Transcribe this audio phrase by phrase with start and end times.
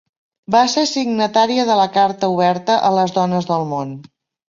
[0.55, 3.99] Va ser signatària de la Carta oberta a les dones del món.